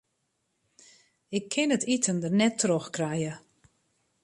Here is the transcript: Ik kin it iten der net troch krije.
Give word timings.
Ik 1.37 1.45
kin 1.53 1.73
it 1.75 1.83
iten 1.95 2.17
der 2.21 2.35
net 2.39 2.55
troch 2.61 2.89
krije. 2.95 3.33